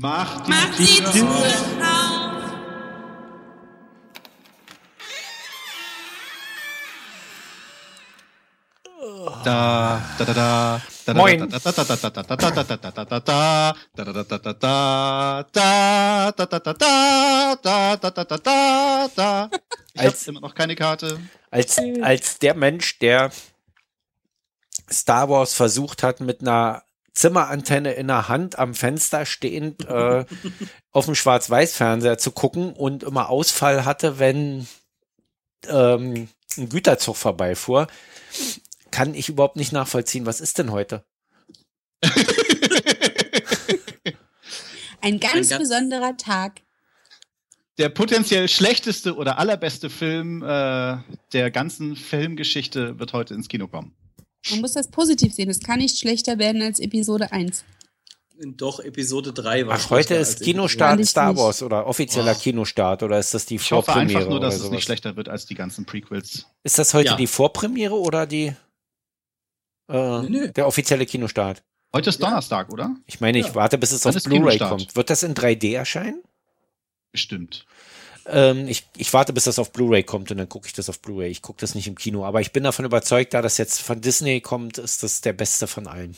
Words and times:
Mach 0.00 0.44
die, 0.44 0.50
Mach 0.50 0.76
die 0.76 1.02
Tür 1.02 1.28
auf. 1.28 1.98
da 9.44 10.00
da 10.18 10.24
da 10.24 10.80
da 11.04 11.14
Moin. 11.14 11.48
Ich 19.94 20.00
als, 20.00 20.28
immer 20.28 20.40
noch 20.40 20.54
keine 20.54 20.76
Karte. 20.76 21.18
Als, 21.50 21.76
als 22.02 22.38
der 22.38 22.54
Mensch, 22.54 23.00
der 23.00 23.32
Star 24.88 25.28
Wars 25.28 25.54
versucht 25.54 26.04
hat, 26.04 26.20
mit 26.20 26.40
einer 26.40 26.84
Zimmerantenne 27.18 27.94
in 27.94 28.06
der 28.06 28.28
Hand 28.28 28.58
am 28.60 28.74
Fenster 28.74 29.26
stehend 29.26 29.84
äh, 29.86 30.24
auf 30.92 31.06
dem 31.06 31.16
Schwarz-Weiß-Fernseher 31.16 32.16
zu 32.16 32.30
gucken 32.30 32.72
und 32.72 33.02
immer 33.02 33.28
Ausfall 33.28 33.84
hatte, 33.84 34.20
wenn 34.20 34.68
ähm, 35.66 36.28
ein 36.56 36.68
Güterzug 36.68 37.16
vorbeifuhr, 37.16 37.88
kann 38.92 39.14
ich 39.14 39.28
überhaupt 39.28 39.56
nicht 39.56 39.72
nachvollziehen. 39.72 40.26
Was 40.26 40.40
ist 40.40 40.58
denn 40.58 40.70
heute? 40.70 41.04
Ein 45.00 45.18
ganz 45.20 45.34
Ein 45.34 45.48
ganz- 45.48 45.58
besonderer 45.58 46.16
Tag. 46.16 46.60
Der 47.78 47.88
potenziell 47.88 48.48
schlechteste 48.48 49.14
oder 49.16 49.38
allerbeste 49.38 49.90
Film 49.90 50.42
äh, 50.42 50.96
der 51.32 51.50
ganzen 51.52 51.94
Filmgeschichte 51.96 52.98
wird 52.98 53.12
heute 53.12 53.34
ins 53.34 53.48
Kino 53.48 53.66
kommen. 53.68 53.94
Man 54.50 54.60
muss 54.60 54.72
das 54.72 54.88
positiv 54.88 55.34
sehen. 55.34 55.50
Es 55.50 55.60
kann 55.60 55.78
nicht 55.78 55.98
schlechter 55.98 56.38
werden 56.38 56.62
als 56.62 56.80
Episode 56.80 57.32
1. 57.32 57.64
Doch, 58.56 58.78
Episode 58.78 59.32
3 59.32 59.66
war 59.66 59.74
Ach, 59.76 59.90
heute 59.90 60.14
ist 60.14 60.40
Kinostart 60.42 61.00
ich 61.00 61.08
Star 61.10 61.32
nicht. 61.32 61.42
Wars 61.42 61.60
oder 61.62 61.86
offizieller 61.88 62.34
Oh. 62.36 62.40
Kinostart 62.40 63.02
oder 63.02 63.18
ist 63.18 63.34
das 63.34 63.46
die 63.46 63.56
Ich 63.56 63.72
hoffe 63.72 63.86
Vorpremiere? 63.90 64.18
einfach 64.20 64.30
nur, 64.30 64.38
dass 64.40 64.54
es 64.54 64.60
sowas? 64.60 64.70
nicht 64.72 64.84
schlechter 64.84 65.16
wird 65.16 65.28
als 65.28 65.46
die 65.46 65.56
ganzen 65.56 65.84
Prequels. 65.86 66.46
Ist 66.62 66.78
das 66.78 66.94
heute 66.94 67.08
Ja. 67.10 67.16
die 67.16 67.26
Vorpremiere 67.26 67.98
oder 67.98 68.26
die 68.28 68.54
äh, 69.90 69.92
Nö, 70.22 70.28
nö. 70.28 70.52
der 70.52 70.66
offizielle 70.68 71.04
Kinostart? 71.04 71.64
Heute 71.92 72.10
ist 72.10 72.20
Ja. 72.20 72.26
Donnerstag, 72.28 72.70
oder? 72.72 72.94
Ich 73.06 73.20
meine, 73.20 73.38
ich 73.40 73.46
Ja. 73.48 73.54
warte, 73.56 73.76
bis 73.78 73.90
es 73.90 74.02
Dann 74.02 74.14
auf 74.16 74.22
Blu-ray 74.22 74.58
kommt. 74.58 74.94
Wird 74.94 75.10
das 75.10 75.22
in 75.24 75.34
3D 75.34 75.74
erscheinen? 75.74 76.22
Bestimmt. 77.10 77.64
Ähm, 78.30 78.68
ich, 78.68 78.88
ich 78.96 79.12
warte, 79.12 79.32
bis 79.32 79.44
das 79.44 79.58
auf 79.58 79.72
Blu-ray 79.72 80.02
kommt 80.02 80.30
und 80.30 80.36
dann 80.38 80.48
gucke 80.48 80.66
ich 80.66 80.72
das 80.72 80.88
auf 80.88 81.00
Blu-ray. 81.00 81.30
Ich 81.30 81.42
gucke 81.42 81.60
das 81.60 81.74
nicht 81.74 81.86
im 81.88 81.94
Kino, 81.96 82.24
aber 82.24 82.40
ich 82.40 82.52
bin 82.52 82.64
davon 82.64 82.84
überzeugt, 82.84 83.34
da 83.34 83.42
das 83.42 83.58
jetzt 83.58 83.80
von 83.80 84.00
Disney 84.00 84.40
kommt, 84.40 84.78
ist 84.78 85.02
das 85.02 85.20
der 85.20 85.32
beste 85.32 85.66
von 85.66 85.86
allen. 85.86 86.16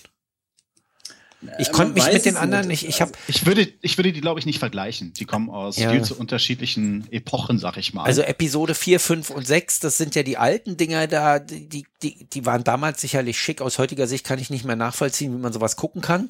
Ich 1.59 1.69
Äh, 1.69 1.73
konnte 1.73 1.95
mich 1.95 2.13
mit 2.13 2.25
den 2.27 2.37
anderen 2.37 2.69
nicht. 2.69 2.87
Ich 2.87 3.01
habe 3.01 3.13
Ich 3.27 3.47
würde, 3.47 3.73
ich 3.81 3.97
würde 3.97 4.13
die, 4.13 4.21
glaube 4.21 4.39
ich, 4.41 4.45
nicht 4.45 4.59
vergleichen. 4.59 5.15
Die 5.15 5.25
kommen 5.25 5.49
aus 5.49 5.79
Ja. 5.79 5.91
viel 5.91 6.03
zu 6.03 6.15
unterschiedlichen 6.19 7.07
Epochen, 7.11 7.59
sag 7.59 7.79
ich 7.79 7.95
mal. 7.95 8.05
also 8.05 8.21
Episode 8.23 8.75
4, 8.75 9.01
5 9.01 9.31
und 9.31 9.47
6, 9.47 9.81
das 9.81 9.97
sind 9.97 10.15
ja 10.15 10.23
die 10.23 10.37
alten 10.37 10.77
Dinger 10.77 11.07
da, 11.07 11.39
die, 11.39 11.87
die, 12.03 12.27
die, 12.27 12.45
waren 12.45 12.63
damals 12.63 13.01
sicherlich 13.01 13.41
schick. 13.41 13.63
Aus 13.63 13.79
heutiger 13.79 14.07
Sicht 14.07 14.27
kann 14.27 14.39
ich 14.39 14.51
nicht 14.51 14.67
mehr 14.67 14.77
nachvollziehen, 14.77 15.33
wie 15.33 15.39
man 15.41 15.53
sowas 15.53 15.77
gucken 15.77 16.03
kann. 16.03 16.29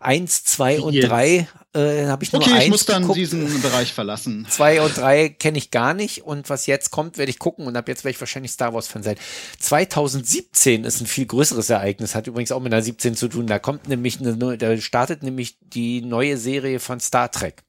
Eins, 0.00 0.44
zwei 0.44 0.80
und 0.80 0.98
drei 0.98 1.46
äh, 1.74 2.06
habe 2.06 2.22
ich 2.24 2.32
nur 2.32 2.42
okay, 2.42 2.52
eins 2.52 2.64
ich 2.64 2.70
muss 2.70 2.84
dann 2.84 3.02
geguckt. 3.02 3.18
diesen 3.18 3.62
Bereich 3.62 3.92
verlassen. 3.92 4.46
Zwei 4.50 4.82
und 4.82 4.96
drei 4.96 5.28
kenne 5.30 5.56
ich 5.58 5.70
gar 5.70 5.94
nicht 5.94 6.22
und 6.24 6.50
was 6.50 6.66
jetzt 6.66 6.90
kommt, 6.90 7.16
werde 7.18 7.30
ich 7.30 7.38
gucken 7.38 7.66
und 7.66 7.76
ab 7.76 7.88
jetzt 7.88 8.04
werde 8.04 8.14
ich 8.14 8.20
wahrscheinlich 8.20 8.52
Star 8.52 8.74
Wars 8.74 8.88
Fan 8.88 9.02
sein. 9.02 9.16
2017 9.58 10.84
ist 10.84 11.00
ein 11.00 11.06
viel 11.06 11.26
größeres 11.26 11.70
Ereignis, 11.70 12.14
hat 12.14 12.26
übrigens 12.26 12.52
auch 12.52 12.60
mit 12.60 12.72
einer 12.72 12.82
17 12.82 13.14
zu 13.16 13.28
tun. 13.28 13.46
Da 13.46 13.58
kommt 13.58 13.88
nämlich 13.88 14.20
eine, 14.20 14.36
neue- 14.36 14.58
da 14.58 14.76
startet 14.78 15.22
nämlich 15.22 15.56
die 15.60 16.02
neue 16.02 16.36
Serie 16.36 16.80
von 16.80 17.00
Star 17.00 17.30
Trek, 17.30 17.62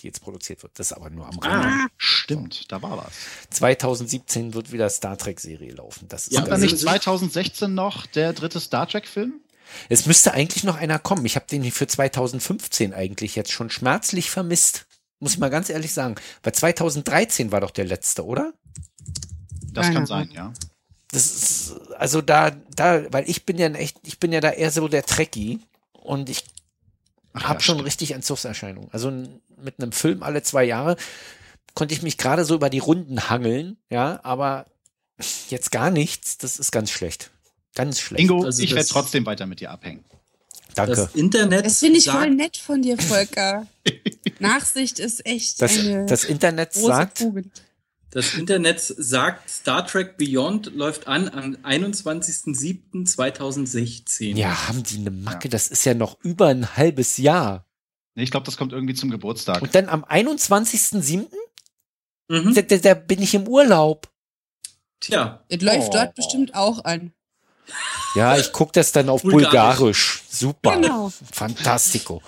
die 0.00 0.06
jetzt 0.06 0.20
produziert 0.20 0.62
wird. 0.62 0.78
Das 0.78 0.88
ist 0.88 0.92
aber 0.92 1.10
nur 1.10 1.26
am 1.26 1.38
Rande. 1.38 1.68
Ah, 1.68 1.86
Stimmt, 1.96 2.70
da 2.70 2.80
war 2.82 2.98
was. 2.98 3.12
2017 3.50 4.54
wird 4.54 4.70
wieder 4.72 4.88
Star 4.90 5.16
Trek 5.18 5.40
Serie 5.40 5.72
laufen. 5.72 6.06
Das 6.08 6.28
ist 6.28 6.34
Ja, 6.34 6.44
also- 6.44 6.64
nicht 6.64 6.78
2016 6.78 7.74
noch 7.74 8.06
der 8.06 8.32
dritte 8.32 8.60
Star 8.60 8.86
Trek-Film? 8.88 9.40
Es 9.88 10.06
müsste 10.06 10.32
eigentlich 10.32 10.64
noch 10.64 10.76
einer 10.76 10.98
kommen. 10.98 11.24
Ich 11.26 11.36
habe 11.36 11.46
den 11.46 11.70
für 11.70 11.86
2015 11.86 12.94
eigentlich 12.94 13.36
jetzt 13.36 13.52
schon 13.52 13.70
schmerzlich 13.70 14.30
vermisst. 14.30 14.86
Muss 15.18 15.32
ich 15.32 15.38
mal 15.38 15.50
ganz 15.50 15.70
ehrlich 15.70 15.92
sagen. 15.92 16.16
Weil 16.42 16.54
2013 16.54 17.52
war 17.52 17.60
doch 17.60 17.70
der 17.70 17.84
letzte, 17.84 18.24
oder? 18.24 18.52
Das 19.72 19.92
kann 19.92 20.06
sein, 20.06 20.30
ja. 20.32 20.52
Das 21.10 21.26
ist, 21.26 21.80
also 21.96 22.20
da, 22.20 22.50
da, 22.50 23.12
weil 23.12 23.28
ich 23.28 23.46
bin 23.46 23.58
ja 23.58 23.68
echt, 23.68 23.98
ich 24.02 24.18
bin 24.18 24.32
ja 24.32 24.40
da 24.40 24.50
eher 24.50 24.70
so 24.70 24.88
der 24.88 25.04
Trekkie 25.04 25.60
und 25.92 26.28
ich 26.28 26.44
habe 27.34 27.54
ja, 27.54 27.60
schon 27.60 27.76
stimmt. 27.76 27.86
richtig 27.86 28.10
Entzugserscheinungen. 28.12 28.90
Also 28.92 29.10
mit 29.56 29.80
einem 29.80 29.92
Film 29.92 30.22
alle 30.22 30.42
zwei 30.42 30.64
Jahre 30.64 30.96
konnte 31.74 31.94
ich 31.94 32.02
mich 32.02 32.18
gerade 32.18 32.44
so 32.44 32.54
über 32.54 32.70
die 32.70 32.78
Runden 32.78 33.28
hangeln, 33.28 33.76
ja, 33.90 34.20
aber 34.22 34.66
jetzt 35.48 35.70
gar 35.70 35.90
nichts, 35.90 36.38
das 36.38 36.58
ist 36.58 36.72
ganz 36.72 36.90
schlecht. 36.90 37.30
Ganz 37.76 38.00
schlecht. 38.00 38.20
Ingo, 38.22 38.42
Also 38.42 38.64
ich 38.64 38.74
werde 38.74 38.88
trotzdem 38.88 39.24
weiter 39.26 39.46
mit 39.46 39.60
dir 39.60 39.70
abhängen. 39.70 40.04
Danke. 40.74 40.96
das 40.96 41.14
Internet 41.14 41.64
Das 41.64 41.78
finde 41.78 41.98
ich 42.00 42.10
voll 42.10 42.30
nett 42.30 42.56
von 42.56 42.82
dir, 42.82 42.98
Volker. 42.98 43.68
Nachsicht 44.40 44.98
ist 44.98 45.24
echt 45.24 45.62
Das, 45.62 45.78
eine 45.78 46.06
das 46.06 46.24
Internet 46.24 46.72
große 46.72 46.86
sagt, 46.86 47.18
Tugend. 47.18 47.62
das 48.10 48.34
Internet 48.34 48.80
sagt, 48.80 49.48
Star 49.48 49.86
Trek 49.86 50.16
Beyond 50.18 50.74
läuft 50.74 51.06
an 51.06 51.28
am 51.30 51.54
21.07.2016. 51.64 54.36
ja, 54.36 54.68
haben 54.68 54.82
die 54.82 54.98
eine 54.98 55.10
Macke, 55.10 55.48
das 55.48 55.68
ist 55.68 55.84
ja 55.84 55.94
noch 55.94 56.18
über 56.22 56.48
ein 56.48 56.76
halbes 56.76 57.16
Jahr. 57.16 57.66
Nee, 58.14 58.24
ich 58.24 58.30
glaube, 58.30 58.46
das 58.46 58.56
kommt 58.56 58.72
irgendwie 58.72 58.94
zum 58.94 59.10
Geburtstag. 59.10 59.62
Und 59.62 59.74
dann 59.74 59.88
am 59.88 60.04
21.07. 60.04 61.26
Mhm. 62.28 62.54
Da, 62.54 62.62
da, 62.62 62.76
da 62.78 62.94
bin 62.94 63.22
ich 63.22 63.34
im 63.34 63.46
Urlaub. 63.46 64.10
Tja, 65.00 65.44
Es 65.48 65.60
läuft 65.60 65.88
Oh. 65.88 65.92
dort 65.92 66.14
bestimmt 66.14 66.54
auch 66.54 66.84
an. 66.84 67.12
Ja, 68.14 68.36
ich 68.36 68.52
gucke 68.52 68.72
das 68.72 68.92
dann 68.92 69.08
auf 69.08 69.22
Bulgarisch. 69.22 69.50
Bulgarisch. 69.50 70.22
Super. 70.30 70.80
Genau. 70.80 71.12
Fantastico. 71.32 72.22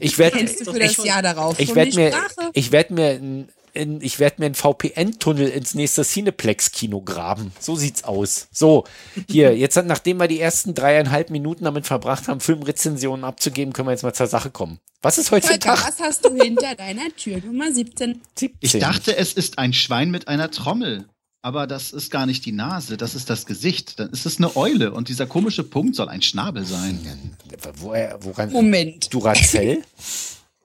Ich 0.00 0.18
werde 0.18 0.38
Kennst 0.38 0.66
du 0.66 0.72
für 0.72 0.78
das 0.78 0.96
Jahr 0.98 1.22
darauf 1.22 1.58
ich 1.58 1.68
schon 1.68 1.76
werd 1.76 1.92
die 1.92 1.96
mir, 1.96 2.12
ich 2.52 2.72
werd 2.72 2.90
mir, 2.90 3.14
in, 3.14 3.48
in, 3.72 4.00
ich 4.00 4.18
werd 4.18 4.38
mir 4.38 4.46
einen 4.46 4.54
VPN-Tunnel 4.54 5.48
ins 5.48 5.74
nächste 5.74 6.04
Cineplex-Kino 6.04 7.00
graben. 7.00 7.52
So 7.58 7.76
sieht's 7.76 8.04
aus. 8.04 8.48
So, 8.52 8.84
hier, 9.28 9.56
jetzt, 9.56 9.76
nachdem 9.76 10.18
wir 10.18 10.28
die 10.28 10.40
ersten 10.40 10.74
dreieinhalb 10.74 11.30
Minuten 11.30 11.64
damit 11.64 11.86
verbracht 11.86 12.28
haben, 12.28 12.40
Filmrezensionen 12.40 13.24
abzugeben, 13.24 13.72
können 13.72 13.88
wir 13.88 13.92
jetzt 13.92 14.02
mal 14.02 14.12
zur 14.12 14.26
Sache 14.26 14.50
kommen. 14.50 14.78
Was 15.00 15.16
ist 15.16 15.30
heute 15.30 15.46
für 15.46 15.52
Volker, 15.54 15.74
Tag? 15.76 15.86
was 15.86 16.00
hast 16.00 16.24
du 16.24 16.34
hinter 16.34 16.74
deiner 16.74 17.08
Tür 17.16 17.38
Nummer 17.38 17.72
17? 17.72 18.20
17. 18.36 18.58
Ich 18.60 18.78
dachte, 18.78 19.16
es 19.16 19.32
ist 19.32 19.58
ein 19.58 19.72
Schwein 19.72 20.10
mit 20.10 20.28
einer 20.28 20.50
Trommel. 20.50 21.08
Aber 21.40 21.66
das 21.66 21.92
ist 21.92 22.10
gar 22.10 22.26
nicht 22.26 22.44
die 22.46 22.52
Nase, 22.52 22.96
das 22.96 23.14
ist 23.14 23.30
das 23.30 23.46
Gesicht. 23.46 24.00
Dann 24.00 24.10
ist 24.10 24.26
es 24.26 24.38
eine 24.38 24.56
Eule 24.56 24.92
und 24.92 25.08
dieser 25.08 25.26
komische 25.26 25.62
Punkt 25.62 25.94
soll 25.94 26.08
ein 26.08 26.22
Schnabel 26.22 26.64
sein. 26.64 27.36
Woher, 27.76 28.18
woran? 28.24 28.50
Moment. 28.52 29.12
Duracell? 29.14 29.82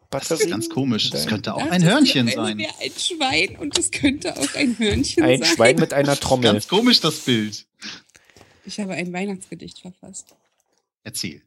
Das 0.09 0.29
ist 0.29 0.47
ganz 0.49 0.69
komisch. 0.69 1.11
Es 1.11 1.25
könnte 1.25 1.55
auch 1.55 1.59
Das 1.61 1.71
ein 1.71 1.83
Hörnchen 1.83 2.27
die 2.27 2.37
Eule 2.37 2.47
sein. 2.49 2.57
wäre 2.59 2.73
ein 2.81 2.91
Schwein 2.97 3.55
und 3.57 3.77
es 3.77 3.89
könnte 3.91 4.35
auch 4.37 4.53
ein 4.55 4.77
Hörnchen 4.77 5.23
Ein 5.23 5.39
sein. 5.41 5.55
Schwein 5.55 5.75
mit 5.77 5.93
einer 5.93 6.15
Trommel. 6.19 6.51
Ganz 6.53 6.67
komisch, 6.67 6.99
das 7.01 7.19
Bild. 7.19 7.65
Ich 8.65 8.79
habe 8.79 8.93
ein 8.93 9.11
Weihnachtsgedicht 9.11 9.79
verfasst. 9.79 10.35
Erzähl. 11.03 11.41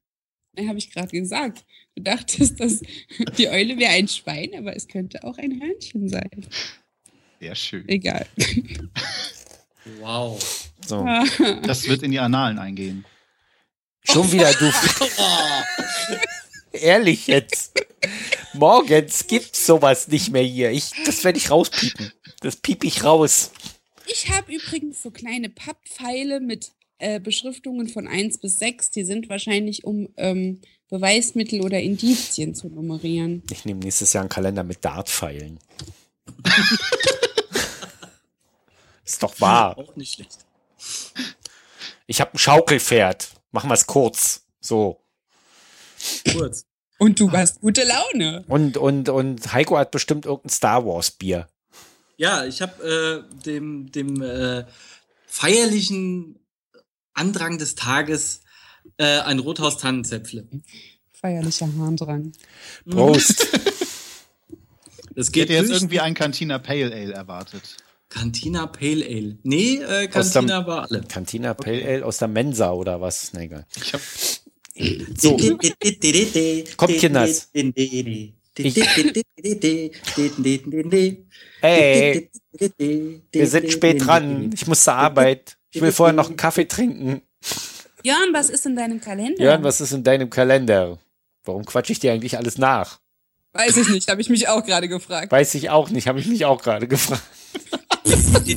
Habe 0.58 0.78
ich 0.78 0.90
gerade 0.90 1.08
gesagt. 1.08 1.64
Du 1.94 2.02
dachtest, 2.02 2.58
dass 2.60 2.80
die 3.38 3.48
Eule 3.48 3.78
wäre 3.78 3.92
ein 3.92 4.08
Schwein, 4.08 4.50
aber 4.56 4.74
es 4.74 4.88
könnte 4.88 5.22
auch 5.24 5.38
ein 5.38 5.60
Hörnchen 5.60 6.08
sein. 6.08 6.46
Sehr 7.40 7.54
schön. 7.54 7.88
Egal. 7.88 8.26
wow. 10.00 10.70
So. 10.86 11.06
Das 11.62 11.86
wird 11.88 12.02
in 12.02 12.10
die 12.10 12.18
Annalen 12.18 12.58
eingehen. 12.58 13.04
Schon 14.04 14.30
wieder 14.30 14.52
du. 14.52 14.70
Ehrlich 16.72 17.26
jetzt. 17.26 17.72
Morgens 18.54 19.26
gibt's 19.26 19.66
sowas 19.66 20.08
nicht 20.08 20.30
mehr 20.30 20.42
hier. 20.42 20.70
Ich, 20.70 20.90
das 21.04 21.24
werde 21.24 21.38
ich 21.38 21.50
rauspiepen. 21.50 22.12
Das 22.40 22.56
piep 22.56 22.84
ich 22.84 23.02
raus. 23.02 23.50
Ich 24.06 24.30
habe 24.30 24.54
übrigens 24.54 25.02
so 25.02 25.10
kleine 25.10 25.48
Papppfeile 25.48 26.40
mit 26.40 26.72
äh, 26.98 27.18
Beschriftungen 27.18 27.88
von 27.88 28.06
1 28.06 28.38
bis 28.38 28.58
6. 28.58 28.90
Die 28.90 29.04
sind 29.04 29.28
wahrscheinlich, 29.28 29.84
um 29.84 30.08
ähm, 30.16 30.60
Beweismittel 30.88 31.62
oder 31.62 31.80
Indizien 31.80 32.54
zu 32.54 32.68
nummerieren. 32.68 33.42
Ich 33.50 33.64
nehme 33.64 33.80
nächstes 33.80 34.12
Jahr 34.12 34.22
einen 34.22 34.30
Kalender 34.30 34.62
mit 34.62 34.84
Dartpfeilen. 34.84 35.58
Ist 39.06 39.22
doch 39.22 39.40
wahr. 39.40 39.78
Auch 39.78 39.96
nicht 39.96 40.14
schlecht. 40.14 40.44
Ich 42.06 42.20
habe 42.20 42.34
ein 42.34 42.38
Schaukelpferd. 42.38 43.30
Machen 43.52 43.70
wir 43.70 43.74
es 43.74 43.86
kurz. 43.86 44.44
So. 44.60 45.00
Kurz. 46.32 46.66
Und 46.98 47.20
du 47.20 47.30
hast 47.30 47.60
gute 47.60 47.84
Laune. 47.84 48.44
Und, 48.48 48.76
und, 48.76 49.08
und 49.08 49.52
Heiko 49.52 49.78
hat 49.78 49.90
bestimmt 49.90 50.26
irgendein 50.26 50.50
Star 50.50 50.84
Wars 50.84 51.10
Bier. 51.10 51.46
Ja, 52.16 52.44
ich 52.44 52.62
habe 52.62 53.26
äh, 53.28 53.42
dem, 53.44 53.92
dem 53.92 54.22
äh, 54.22 54.64
feierlichen 55.26 56.38
Andrang 57.12 57.58
des 57.58 57.74
Tages 57.74 58.40
äh, 58.96 59.20
ein 59.20 59.38
Rothaus 59.38 59.78
Tannenzäpfle. 59.78 60.48
Feierlicher 61.12 61.68
Harndrang. 61.78 62.32
Prost. 62.88 63.46
Das 65.14 65.28
Ich 65.28 65.32
geht 65.32 65.48
hätte 65.48 65.54
jetzt 65.54 65.70
irgendwie 65.70 66.00
ein 66.00 66.12
Cantina 66.12 66.58
Pale 66.58 66.92
Ale 66.92 67.14
erwartet. 67.14 67.78
Cantina 68.08 68.66
Pale 68.66 69.04
Ale. 69.04 69.38
Nee, 69.42 69.76
äh, 69.76 70.06
Cantina 70.08 70.66
war 70.66 70.88
alle. 70.88 71.02
Cantina 71.02 71.54
Pale 71.54 71.84
Ale 71.84 72.04
aus 72.04 72.18
der 72.18 72.28
Mensa 72.28 72.72
oder 72.72 73.00
was? 73.00 73.32
Nee, 73.32 73.44
egal. 73.44 73.66
Ich 73.76 73.92
hab, 73.92 74.00
So, 75.18 75.36
Kommt, 76.76 76.98
Kinders. 76.98 77.50
Ey, 81.62 82.30
wir 83.32 83.46
sind 83.46 83.72
spät 83.72 84.06
dran. 84.06 84.50
Ich 84.54 84.66
muss 84.66 84.84
zur 84.84 84.94
Arbeit. 84.94 85.56
Ich 85.70 85.80
will 85.80 85.92
vorher 85.92 86.14
noch 86.14 86.28
einen 86.28 86.36
Kaffee 86.36 86.66
trinken. 86.66 87.22
Jörn, 88.02 88.32
was 88.32 88.50
ist 88.50 88.64
in 88.66 88.76
deinem 88.76 89.00
Kalender? 89.00 89.42
Jörn, 89.42 89.64
was 89.64 89.80
ist 89.80 89.92
in 89.92 90.04
deinem 90.04 90.30
Kalender? 90.30 90.98
Warum 91.44 91.64
quatsche 91.64 91.92
ich 91.92 91.98
dir 91.98 92.12
eigentlich 92.12 92.38
alles 92.38 92.56
nach? 92.56 93.00
Weiß 93.52 93.76
ich 93.76 93.88
nicht, 93.88 94.08
habe 94.08 94.20
ich 94.20 94.28
mich 94.28 94.48
auch 94.48 94.64
gerade 94.64 94.88
gefragt. 94.88 95.32
Weiß 95.32 95.54
ich 95.54 95.70
auch 95.70 95.90
nicht, 95.90 96.06
habe 96.06 96.20
ich 96.20 96.26
mich 96.26 96.44
auch 96.44 96.62
gerade 96.62 96.86
gefragt. 96.86 97.22
Ich 98.06 98.56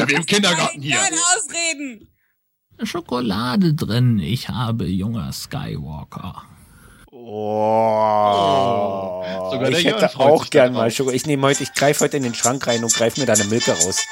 hab 0.00 0.10
im 0.10 0.26
Kindergarten 0.26 0.82
hier. 0.82 0.96
Keine 0.96 1.16
Ausreden. 1.16 2.08
Schokolade 2.82 3.74
drin. 3.74 4.18
Ich 4.18 4.48
habe 4.48 4.86
junger 4.86 5.32
Skywalker. 5.32 6.42
Oh, 7.14 9.22
Sogar 9.52 9.70
ich 9.70 9.84
hätte 9.84 10.18
auch 10.18 10.50
gern 10.50 10.72
mal 10.72 10.90
Schokolade. 10.90 11.16
Ich 11.16 11.26
nehme 11.26 11.46
heute, 11.46 11.62
ich 11.62 11.72
greife 11.74 12.04
heute 12.04 12.16
in 12.16 12.24
den 12.24 12.34
Schrank 12.34 12.66
rein 12.66 12.82
und 12.82 12.92
greife 12.92 13.20
mir 13.20 13.26
da 13.26 13.34
eine 13.34 13.44
Milke 13.44 13.70
raus. 13.70 14.04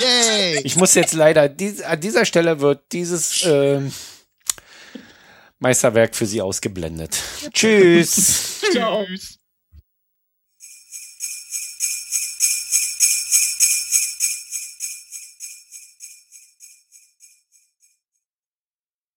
Yay! 0.00 0.60
Ich 0.64 0.76
muss 0.76 0.94
jetzt 0.94 1.14
leider, 1.14 1.48
dies, 1.48 1.82
an 1.82 2.00
dieser 2.00 2.24
Stelle 2.24 2.60
wird 2.60 2.92
dieses 2.92 3.44
ähm, 3.46 3.92
Meisterwerk 5.58 6.14
für 6.14 6.26
Sie 6.26 6.42
ausgeblendet. 6.42 7.18
Tschüss. 7.52 8.60
Tschüss. 8.72 9.38